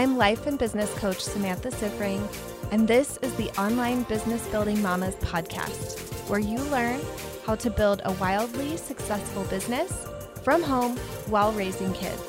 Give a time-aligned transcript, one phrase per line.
[0.00, 2.26] I'm life and business coach Samantha Siffring,
[2.72, 7.02] and this is the Online Business Building Mamas podcast, where you learn
[7.44, 10.06] how to build a wildly successful business
[10.42, 10.96] from home
[11.28, 12.22] while raising kids.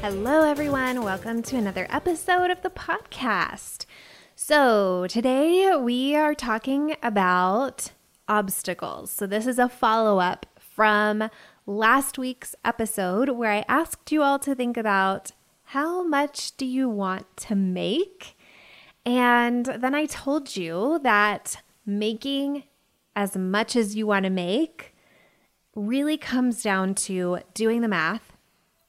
[0.00, 1.02] Hello, everyone.
[1.02, 3.86] Welcome to another episode of the podcast.
[4.36, 7.90] So, today we are talking about
[8.28, 9.10] obstacles.
[9.10, 11.28] So, this is a follow up from
[11.68, 15.32] last week's episode where I asked you all to think about
[15.64, 18.38] how much do you want to make?
[19.04, 22.64] And then I told you that making
[23.14, 24.94] as much as you want to make
[25.76, 28.32] really comes down to doing the math,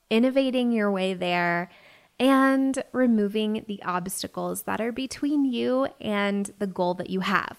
[0.09, 1.69] innovating your way there,
[2.17, 7.57] and removing the obstacles that are between you and the goal that you have.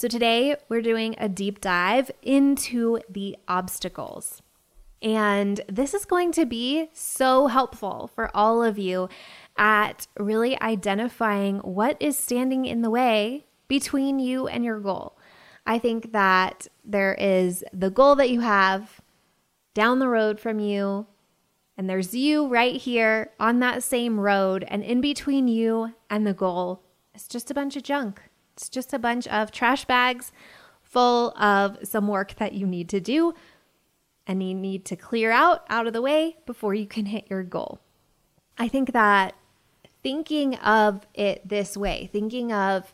[0.00, 4.40] So, today we're doing a deep dive into the obstacles.
[5.02, 9.10] And this is going to be so helpful for all of you
[9.58, 15.18] at really identifying what is standing in the way between you and your goal.
[15.66, 19.02] I think that there is the goal that you have
[19.74, 21.08] down the road from you,
[21.76, 26.32] and there's you right here on that same road, and in between you and the
[26.32, 28.29] goal is just a bunch of junk.
[28.60, 30.32] It's just a bunch of trash bags
[30.82, 33.32] full of some work that you need to do
[34.26, 37.42] and you need to clear out out of the way before you can hit your
[37.42, 37.80] goal.
[38.58, 39.34] I think that
[40.02, 42.92] thinking of it this way, thinking of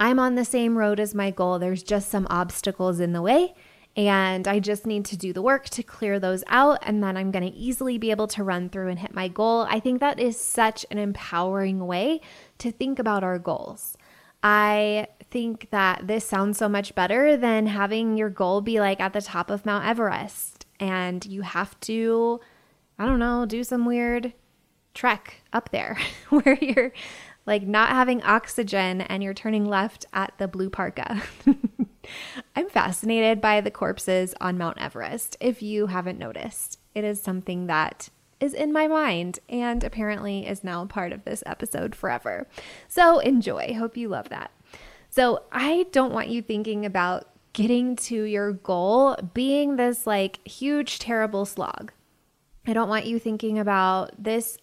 [0.00, 3.54] I'm on the same road as my goal, there's just some obstacles in the way.
[3.98, 6.78] And I just need to do the work to clear those out.
[6.82, 9.66] And then I'm going to easily be able to run through and hit my goal.
[9.68, 12.22] I think that is such an empowering way
[12.58, 13.96] to think about our goals.
[14.42, 19.12] I think that this sounds so much better than having your goal be like at
[19.12, 22.40] the top of Mount Everest and you have to,
[22.98, 24.32] I don't know, do some weird
[24.94, 25.98] trek up there
[26.30, 26.92] where you're
[27.44, 31.22] like not having oxygen and you're turning left at the blue parka.
[32.56, 36.78] I'm fascinated by the corpses on Mount Everest, if you haven't noticed.
[36.94, 38.08] It is something that
[38.40, 42.46] is in my mind and apparently is now part of this episode forever.
[42.88, 43.74] So enjoy.
[43.74, 44.50] Hope you love that.
[45.08, 50.98] So I don't want you thinking about getting to your goal being this like huge,
[50.98, 51.92] terrible slog.
[52.66, 54.58] I don't want you thinking about this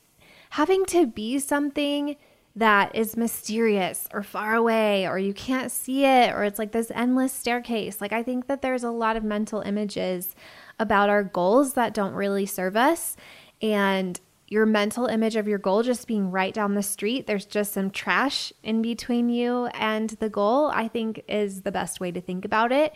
[0.52, 2.16] having to be something
[2.56, 6.92] that is mysterious or far away or you can't see it or it's like this
[6.94, 8.00] endless staircase.
[8.00, 10.36] Like, I think that there's a lot of mental images
[10.80, 13.16] about our goals that don't really serve us
[13.64, 17.74] and your mental image of your goal just being right down the street, there's just
[17.74, 22.22] some trash in between you and the goal, I think is the best way to
[22.22, 22.94] think about it.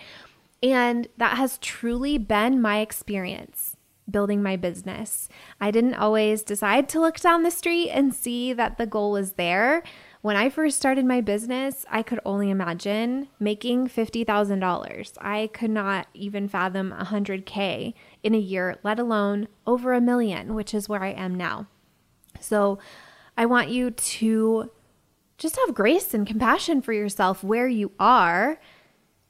[0.62, 3.78] And that has truly been my experience
[4.10, 5.28] building my business.
[5.60, 9.34] I didn't always decide to look down the street and see that the goal was
[9.34, 9.84] there.
[10.28, 15.14] When I first started my business, I could only imagine making $50,000.
[15.22, 17.94] I could not even fathom 100K
[18.24, 21.68] in a year, let alone over a million, which is where I am now.
[22.42, 22.78] So
[23.38, 24.70] I want you to
[25.38, 28.60] just have grace and compassion for yourself where you are.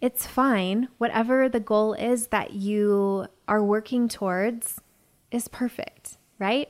[0.02, 0.88] It's fine.
[0.98, 4.82] Whatever the goal is that you are working towards
[5.30, 6.70] is perfect, right?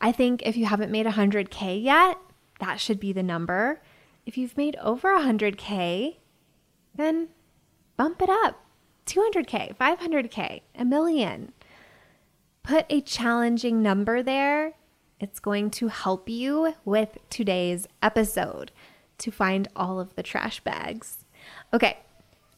[0.00, 2.18] I think if you haven't made 100K yet,
[2.60, 3.80] that should be the number.
[4.26, 6.16] If you've made over 100K,
[6.94, 7.28] then
[7.96, 8.64] bump it up
[9.06, 11.52] 200K, 500K, a million.
[12.62, 14.72] Put a challenging number there.
[15.20, 18.72] It's going to help you with today's episode
[19.18, 21.24] to find all of the trash bags.
[21.72, 21.98] Okay,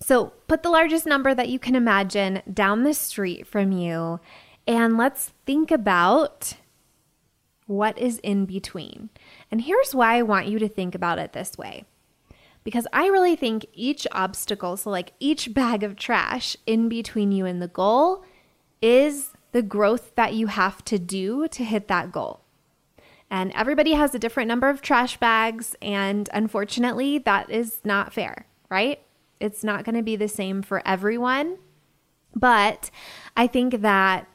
[0.01, 4.21] so put the largest number that you can imagine down the street from you,
[4.67, 6.55] and let's think about
[7.67, 9.11] what is in between.
[9.51, 11.85] And here's why I want you to think about it this way.
[12.65, 17.47] Because I really think each obstacle, so like each bag of trash in between you
[17.47, 18.25] and the goal,
[18.81, 22.41] is the growth that you have to do to hit that goal.
[23.31, 28.47] And everybody has a different number of trash bags, and unfortunately, that is not fair,
[28.71, 29.01] right?
[29.41, 31.59] It's not going to be the same for everyone.
[32.35, 32.91] But
[33.37, 34.29] I think that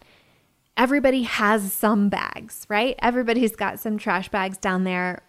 [0.77, 2.95] everybody has some bags, right?
[2.99, 5.23] Everybody's got some trash bags down there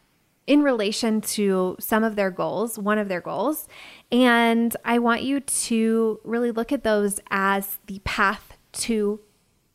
[0.46, 3.68] in relation to some of their goals, one of their goals.
[4.10, 9.20] And I want you to really look at those as the path to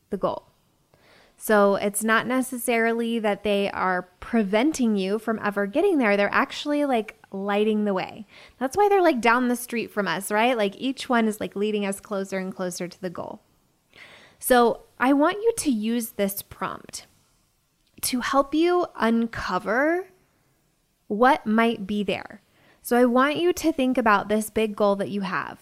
[0.09, 0.43] the goal.
[1.37, 6.17] So it's not necessarily that they are preventing you from ever getting there.
[6.17, 8.25] They're actually like lighting the way.
[8.57, 10.57] That's why they're like down the street from us, right?
[10.57, 13.41] Like each one is like leading us closer and closer to the goal.
[14.39, 17.05] So I want you to use this prompt
[18.01, 20.07] to help you uncover
[21.07, 22.41] what might be there.
[22.81, 25.59] So I want you to think about this big goal that you have.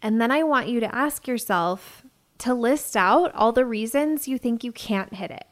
[0.00, 2.04] And then I want you to ask yourself
[2.38, 5.46] to list out all the reasons you think you can't hit it.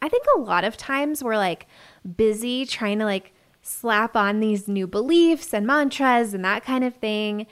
[0.00, 1.66] I think a lot of times we're like
[2.16, 3.32] busy trying to like
[3.62, 7.46] slap on these new beliefs and mantras and that kind of thing,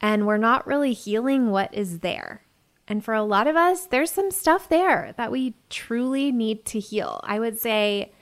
[0.00, 2.42] and we're not really healing what is there.
[2.88, 6.78] And for a lot of us, there's some stuff there that we truly need to
[6.78, 7.20] heal.
[7.24, 8.12] I would say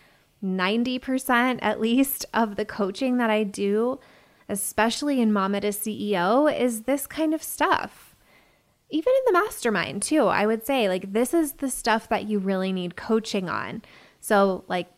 [0.42, 4.00] 90% at least of the coaching that I do,
[4.48, 8.14] especially in Mama to CEO, is this kind of stuff.
[8.90, 12.38] Even in the mastermind, too, I would say, like, this is the stuff that you
[12.38, 13.82] really need coaching on.
[14.20, 14.88] So, like,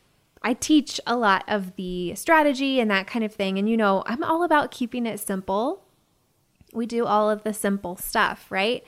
[0.43, 3.57] I teach a lot of the strategy and that kind of thing.
[3.57, 5.83] And, you know, I'm all about keeping it simple.
[6.73, 8.83] We do all of the simple stuff, right?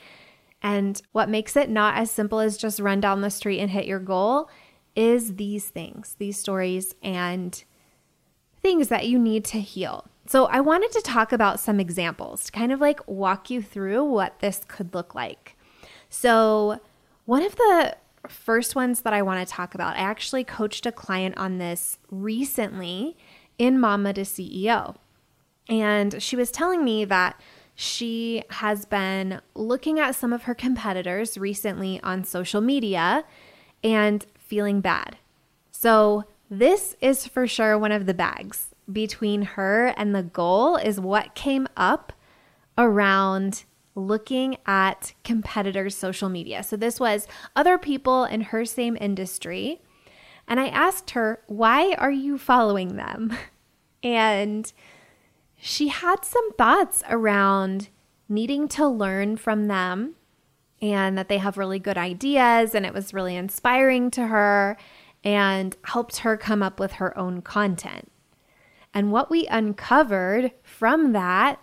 [0.62, 3.86] And what makes it not as simple as just run down the street and hit
[3.86, 4.50] your goal
[4.94, 7.64] is these things, these stories, and
[8.60, 10.06] things that you need to heal.
[10.26, 14.04] So, I wanted to talk about some examples to kind of like walk you through
[14.04, 15.56] what this could look like.
[16.08, 16.80] So,
[17.24, 17.96] one of the
[18.28, 21.98] first ones that I want to talk about, I actually coached a client on this
[22.10, 23.16] recently
[23.58, 24.96] in Mama to CEO.
[25.68, 27.40] And she was telling me that
[27.80, 33.24] she has been looking at some of her competitors recently on social media
[33.82, 35.16] and feeling bad.
[35.72, 41.00] So, this is for sure one of the bags between her and the goal is
[41.00, 42.12] what came up
[42.76, 46.62] around looking at competitors' social media.
[46.62, 47.26] So, this was
[47.56, 49.80] other people in her same industry.
[50.46, 53.32] And I asked her, Why are you following them?
[54.02, 54.72] And
[55.60, 57.88] she had some thoughts around
[58.28, 60.14] needing to learn from them
[60.80, 64.76] and that they have really good ideas and it was really inspiring to her
[65.22, 68.10] and helped her come up with her own content.
[68.94, 71.60] And what we uncovered from that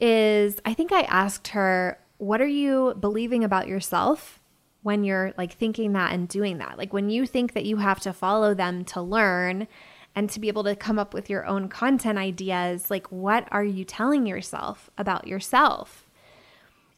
[0.00, 4.40] is I think I asked her, What are you believing about yourself
[4.82, 6.78] when you're like thinking that and doing that?
[6.78, 9.68] Like when you think that you have to follow them to learn
[10.14, 13.64] and to be able to come up with your own content ideas, like what are
[13.64, 16.08] you telling yourself about yourself?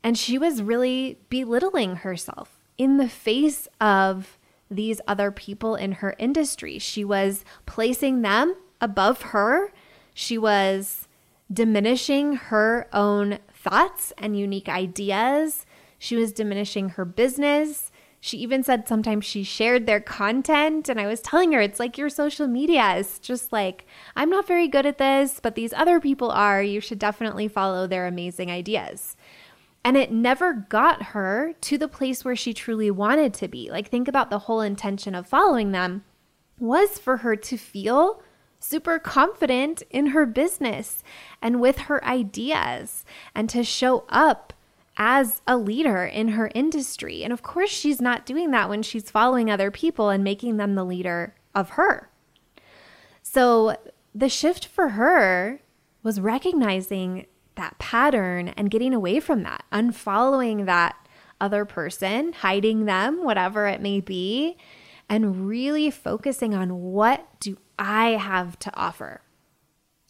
[0.02, 4.38] And she was really belittling herself in the face of
[4.70, 6.78] these other people in her industry.
[6.78, 9.72] She was placing them above her.
[10.14, 11.08] She was
[11.52, 15.66] diminishing her own thoughts and unique ideas.
[15.98, 17.89] She was diminishing her business.
[18.20, 20.88] She even said sometimes she shared their content.
[20.88, 24.46] And I was telling her, it's like your social media is just like, I'm not
[24.46, 26.62] very good at this, but these other people are.
[26.62, 29.16] You should definitely follow their amazing ideas.
[29.82, 33.70] And it never got her to the place where she truly wanted to be.
[33.70, 36.04] Like, think about the whole intention of following them
[36.58, 38.22] was for her to feel
[38.58, 41.02] super confident in her business
[41.40, 44.52] and with her ideas and to show up
[44.96, 47.22] as a leader in her industry.
[47.24, 50.74] And of course, she's not doing that when she's following other people and making them
[50.74, 52.10] the leader of her.
[53.22, 53.76] So
[54.14, 55.60] the shift for her
[56.02, 60.96] was recognizing that pattern and getting away from that, unfollowing that
[61.40, 64.56] other person, hiding them, whatever it may be,
[65.08, 69.22] and really focusing on what do I have to offer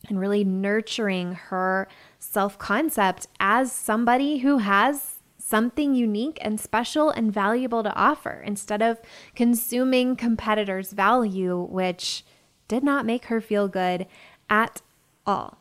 [0.08, 1.88] and really nurturing her
[2.18, 8.80] self concept as somebody who has something unique and special and valuable to offer instead
[8.80, 9.00] of
[9.34, 12.24] consuming competitors' value, which
[12.68, 14.06] did not make her feel good
[14.48, 14.80] at
[15.26, 15.58] all.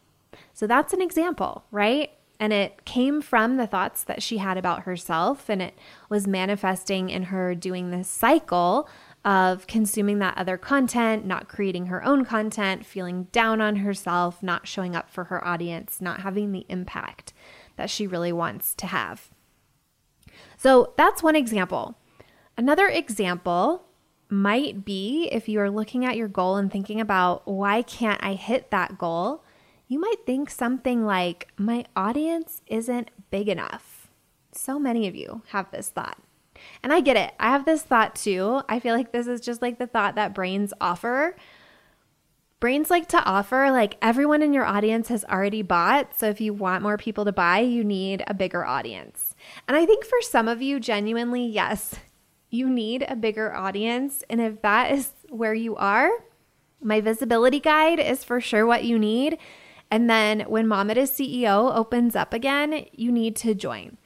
[0.53, 2.11] So that's an example, right?
[2.39, 5.77] And it came from the thoughts that she had about herself, and it
[6.07, 8.87] was manifesting in her doing this cycle
[9.25, 14.67] of consuming that other content, not creating her own content, feeling down on herself, not
[14.67, 17.33] showing up for her audience, not having the impact
[17.75, 19.29] that she really wants to have.
[20.57, 21.97] So that's one example.
[22.57, 23.85] Another example
[24.29, 28.33] might be if you are looking at your goal and thinking about why can't I
[28.33, 29.43] hit that goal,
[29.87, 34.11] you might think something like, my audience isn't big enough.
[34.51, 36.19] So many of you have this thought.
[36.83, 37.33] And I get it.
[37.39, 38.61] I have this thought too.
[38.69, 41.35] I feel like this is just like the thought that brains offer.
[42.59, 46.17] Brains like to offer, like everyone in your audience has already bought.
[46.19, 49.33] So if you want more people to buy, you need a bigger audience.
[49.67, 51.95] And I think for some of you, genuinely, yes,
[52.49, 54.23] you need a bigger audience.
[54.29, 56.09] And if that is where you are,
[56.81, 59.37] my visibility guide is for sure what you need.
[59.91, 63.97] And then when Mama to CEO opens up again, you need to join.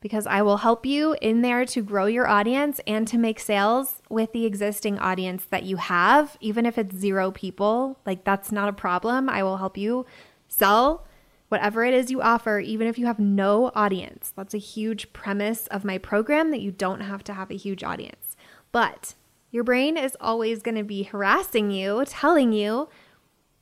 [0.00, 4.00] Because I will help you in there to grow your audience and to make sales
[4.08, 7.98] with the existing audience that you have, even if it's zero people.
[8.06, 9.28] Like, that's not a problem.
[9.28, 10.06] I will help you
[10.48, 11.06] sell
[11.48, 14.32] whatever it is you offer, even if you have no audience.
[14.34, 17.82] That's a huge premise of my program that you don't have to have a huge
[17.82, 18.36] audience.
[18.72, 19.14] But
[19.50, 22.88] your brain is always going to be harassing you, telling you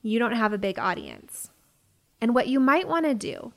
[0.02, 1.50] you don't have a big audience.
[2.21, 3.52] And what you might want to do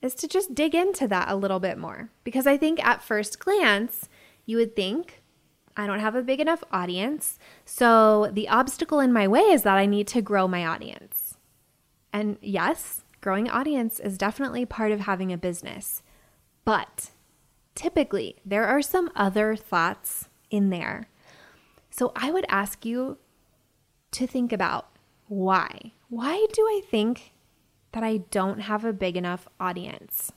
[0.00, 2.10] is to just dig into that a little bit more.
[2.24, 4.08] Because I think at first glance,
[4.46, 5.22] you would think,
[5.76, 7.38] I don't have a big enough audience.
[7.64, 11.36] So the obstacle in my way is that I need to grow my audience.
[12.12, 16.02] And yes, growing audience is definitely part of having a business.
[16.64, 17.10] But
[17.74, 21.08] typically, there are some other thoughts in there.
[21.90, 23.18] So I would ask you
[24.12, 24.88] to think about
[25.26, 25.92] why.
[26.08, 27.32] Why do I think
[27.92, 30.32] that I don't have a big enough audience?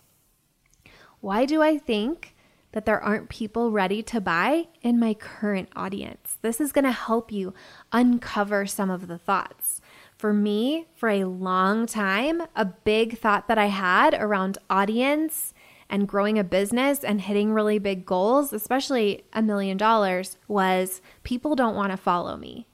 [1.20, 2.36] Why do I think
[2.72, 6.38] that there aren't people ready to buy in my current audience?
[6.42, 7.54] This is going to help you
[7.92, 9.82] uncover some of the thoughts.
[10.18, 15.54] For me, for a long time, a big thought that I had around audience
[15.90, 21.56] and growing a business and hitting really big goals, especially a million dollars, was people
[21.56, 22.68] don't want to follow me.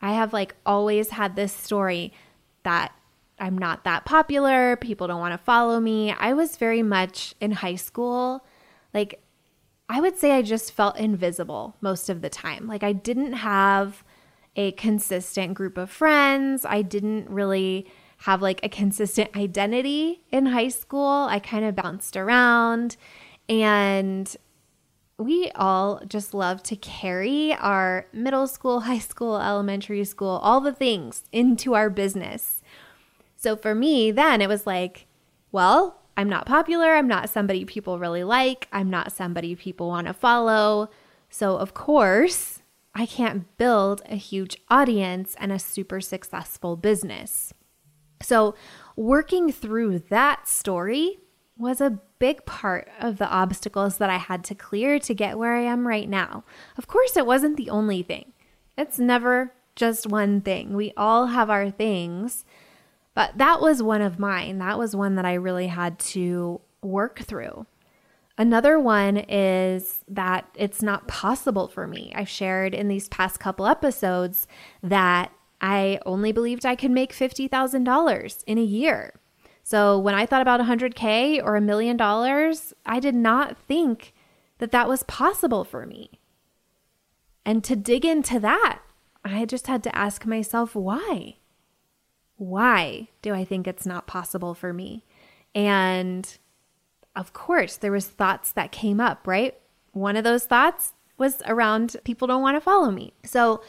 [0.00, 2.12] I have like always had this story
[2.62, 2.92] that
[3.38, 4.76] I'm not that popular.
[4.76, 6.12] People don't want to follow me.
[6.12, 8.44] I was very much in high school.
[8.94, 9.22] Like,
[9.88, 12.66] I would say I just felt invisible most of the time.
[12.66, 14.04] Like, I didn't have
[14.56, 16.64] a consistent group of friends.
[16.64, 17.86] I didn't really
[18.18, 21.26] have like a consistent identity in high school.
[21.28, 22.96] I kind of bounced around
[23.48, 24.36] and
[25.18, 30.72] we all just love to carry our middle school, high school, elementary school, all the
[30.72, 32.61] things into our business.
[33.42, 35.08] So for me, then it was like,
[35.50, 36.94] well, I'm not popular.
[36.94, 38.68] I'm not somebody people really like.
[38.70, 40.90] I'm not somebody people want to follow.
[41.28, 42.62] So, of course,
[42.94, 47.52] I can't build a huge audience and a super successful business.
[48.20, 48.54] So,
[48.94, 51.18] working through that story
[51.58, 55.56] was a big part of the obstacles that I had to clear to get where
[55.56, 56.44] I am right now.
[56.78, 58.34] Of course, it wasn't the only thing,
[58.78, 60.76] it's never just one thing.
[60.76, 62.44] We all have our things
[63.14, 64.58] but that was one of mine.
[64.58, 67.66] That was one that I really had to work through.
[68.38, 72.12] Another one is that it's not possible for me.
[72.14, 74.46] I've shared in these past couple episodes
[74.82, 79.14] that I only believed I could make $50,000 in a year.
[79.62, 84.12] So when I thought about 100K or a million dollars, I did not think
[84.58, 86.18] that that was possible for me.
[87.44, 88.80] And to dig into that,
[89.24, 91.36] I just had to ask myself why
[92.42, 95.04] why do I think it's not possible for me?
[95.54, 96.26] And
[97.14, 99.58] of course, there was thoughts that came up, right?
[99.92, 103.12] One of those thoughts was around people don't want to follow me.
[103.24, 103.62] So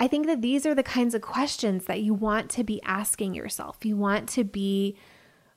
[0.00, 3.34] I think that these are the kinds of questions that you want to be asking
[3.34, 3.84] yourself.
[3.84, 4.96] You want to be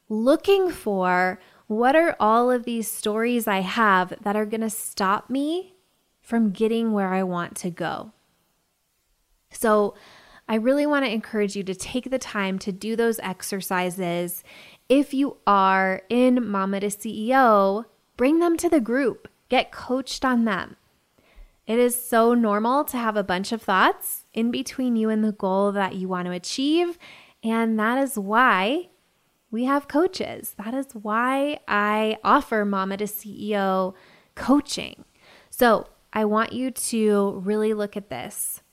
[0.07, 5.29] looking for what are all of these stories I have that are going to stop
[5.29, 5.73] me
[6.21, 8.11] from getting where I want to go.
[9.51, 9.95] So
[10.51, 14.43] I really want to encourage you to take the time to do those exercises.
[14.89, 17.85] If you are in Mama to CEO,
[18.17, 20.75] bring them to the group, get coached on them.
[21.67, 25.31] It is so normal to have a bunch of thoughts in between you and the
[25.31, 26.99] goal that you want to achieve.
[27.41, 28.89] And that is why
[29.51, 30.53] we have coaches.
[30.57, 33.93] That is why I offer Mama to CEO
[34.35, 35.05] coaching.
[35.49, 38.63] So I want you to really look at this.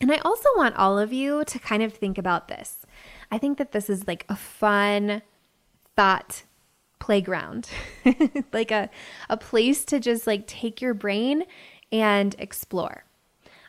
[0.00, 2.78] And I also want all of you to kind of think about this.
[3.30, 5.22] I think that this is like a fun
[5.94, 6.44] thought
[6.98, 7.68] playground,
[8.52, 8.88] like a,
[9.28, 11.44] a place to just like take your brain
[11.92, 13.04] and explore.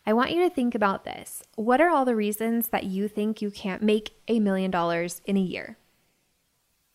[0.05, 1.43] I want you to think about this.
[1.55, 5.38] What are all the reasons that you think you can't make a million dollars in
[5.38, 5.77] a year?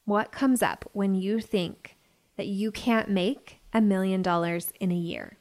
[0.04, 1.96] What comes up when you think
[2.36, 5.38] that you can't make a million dollars in a year?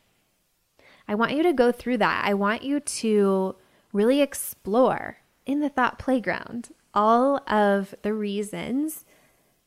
[1.07, 2.23] I want you to go through that.
[2.25, 3.55] I want you to
[3.95, 9.05] really explore in the thought playground all of the reasons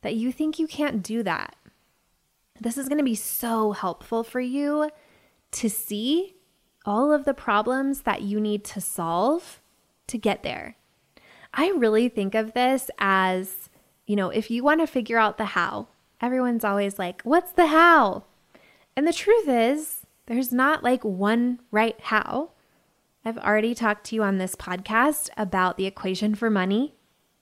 [0.03, 1.57] that you think you can't do that.
[2.61, 4.91] This is going to be so helpful for you
[5.53, 6.35] to see
[6.85, 9.63] all of the problems that you need to solve
[10.09, 10.77] to get there.
[11.55, 13.71] I really think of this as,
[14.07, 15.89] you know, if you want to figure out the how,
[16.21, 18.25] everyone's always like, what's the how?
[18.95, 22.51] And the truth is, there's not like one right how.
[23.29, 26.95] I've already talked to you on this podcast about the equation for money,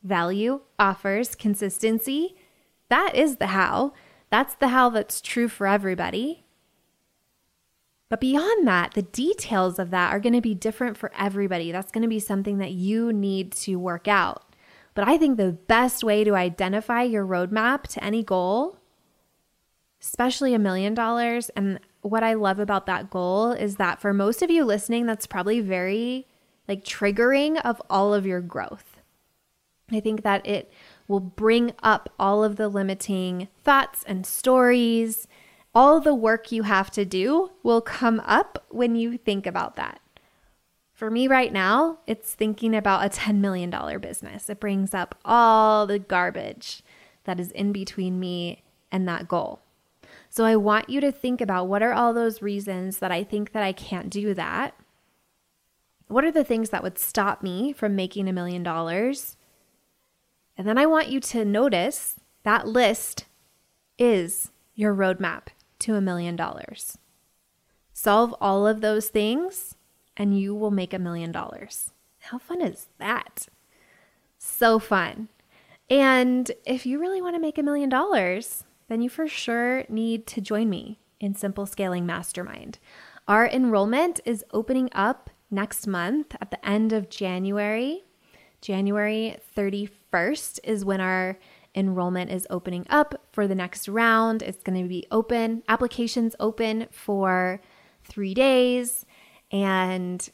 [0.03, 2.35] value, offers, consistency.
[2.89, 3.93] That is the how.
[4.29, 6.45] That's the how that's true for everybody.
[8.09, 11.71] But beyond that, the details of that are going to be different for everybody.
[11.71, 14.43] That's going to be something that you need to work out.
[14.95, 18.79] But I think the best way to identify your roadmap to any goal,
[20.03, 21.79] especially a million dollars, and
[22.11, 25.61] what I love about that goal is that for most of you listening, that's probably
[25.61, 26.27] very
[26.69, 29.01] like triggering of all of your growth.
[29.91, 30.73] I think that it
[31.07, 35.29] will bring up all of the limiting thoughts and stories
[35.77, 40.01] all the work you have to do will come up when you think about that.
[40.95, 43.71] For me right now, it's thinking about a $10 million
[44.01, 44.49] business.
[44.49, 46.83] It brings up all the garbage
[47.25, 49.61] that is in between me and that goal.
[50.29, 53.53] So I want you to think about what are all those reasons that I think
[53.53, 54.75] that I can't do that?
[56.09, 59.37] What are the things that would stop me from making a million dollars?
[60.57, 63.27] And then I want you to notice that list
[63.99, 65.49] is your roadmap
[65.81, 66.99] to a million dollars.
[67.93, 69.75] Solve all of those things
[70.17, 71.93] and you will make a million dollars.
[72.21, 73.49] How fun is that?
[74.39, 75.29] So fun.
[75.89, 80.27] And if you really want to make a million dollars, then you for sure need
[80.29, 82.79] to join me in Simple Scaling Mastermind.
[83.29, 88.05] Our enrollment is opening up next month at the end of January.
[88.61, 91.39] January 31st is when our
[91.75, 94.43] enrollment is opening up for the next round.
[94.43, 97.61] It's going to be open, applications open for
[98.05, 99.05] three days.
[99.53, 100.29] And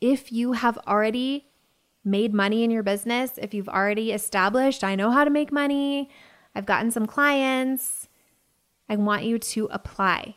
[0.00, 1.46] if you have already
[2.04, 6.10] made money in your business, if you've already established, I know how to make money,
[6.54, 8.08] I've gotten some clients,
[8.88, 10.36] I want you to apply.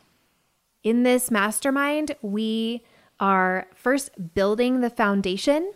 [0.82, 2.84] In this mastermind, we
[3.18, 5.72] are first building the foundation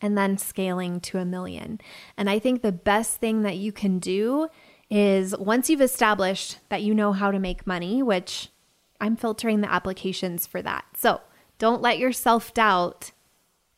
[0.00, 1.80] and then scaling to a million.
[2.16, 4.48] And I think the best thing that you can do
[4.90, 8.50] is once you've established that you know how to make money, which
[9.00, 10.84] I'm filtering the applications for that.
[10.96, 11.20] So
[11.58, 13.12] don't let your self doubt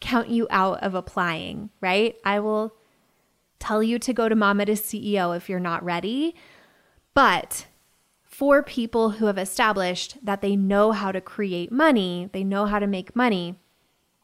[0.00, 2.16] count you out of applying, right?
[2.24, 2.74] I will
[3.60, 6.34] tell you to go to Mama to CEO if you're not ready.
[7.14, 7.66] But
[8.24, 12.78] for people who have established that they know how to create money, they know how
[12.78, 13.54] to make money,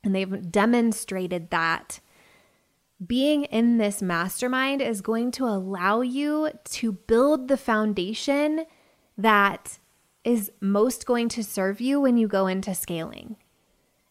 [0.02, 2.00] and they've demonstrated that
[3.04, 8.64] being in this mastermind is going to allow you to build the foundation
[9.18, 9.78] that
[10.24, 13.36] is most going to serve you when you go into scaling.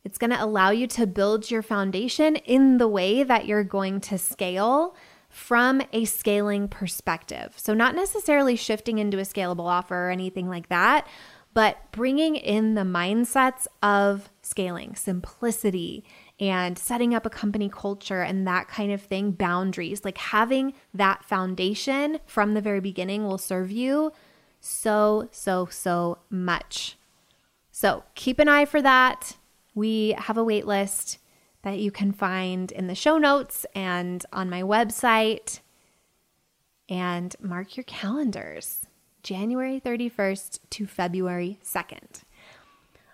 [0.04, 4.02] It's going to allow you to build your foundation in the way that you're going
[4.02, 4.96] to scale
[5.36, 7.54] from a scaling perspective.
[7.58, 11.06] So, not necessarily shifting into a scalable offer or anything like that,
[11.54, 16.06] but bringing in the mindsets of scaling, simplicity,
[16.39, 21.26] and setting up a company culture and that kind of thing, boundaries, like having that
[21.26, 24.13] foundation from the very beginning will serve you
[24.62, 26.98] so, so, so much.
[27.71, 29.36] So keep an eye for that.
[29.74, 31.19] We have a wait list
[31.65, 35.62] that you can find in the show notes and on my website.
[36.88, 38.86] And mark your calendars.
[39.23, 42.21] January 31st to February 2nd.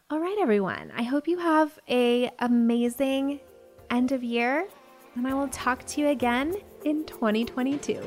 [0.10, 0.92] All right, everyone.
[0.94, 3.40] I hope you have a amazing
[3.90, 4.68] end of year,
[5.16, 8.06] and I will talk to you again in 2022.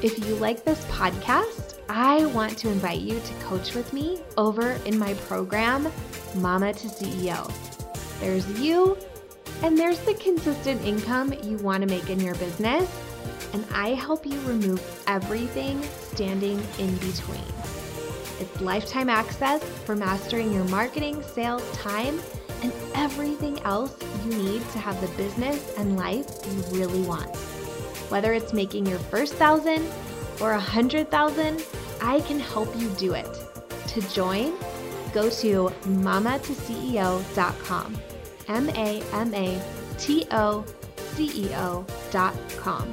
[0.00, 4.72] If you like this podcast, I want to invite you to coach with me over
[4.86, 5.92] in my program,
[6.36, 7.52] Mama to CEO.
[8.18, 8.96] There's you,
[9.62, 12.90] and there's the consistent income you want to make in your business
[13.52, 17.44] and I help you remove everything standing in between.
[18.40, 22.20] It's lifetime access for mastering your marketing, sales, time,
[22.62, 27.36] and everything else you need to have the business and life you really want.
[28.08, 29.86] Whether it's making your first thousand
[30.40, 31.64] or a hundred thousand,
[32.02, 33.26] I can help you do it.
[33.88, 34.52] To join,
[35.14, 37.98] go to mamatoceo.com.
[38.48, 39.62] M A M A
[39.98, 40.64] T O
[40.96, 42.92] C E O.com.